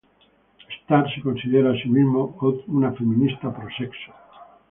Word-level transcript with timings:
Starr 0.83 1.13
se 1.13 1.21
considera 1.21 1.69
a 1.69 1.75
sí 1.75 1.87
misma 1.87 2.23
una 2.65 2.91
feminista 2.93 3.53
pro-sexo. 3.55 4.11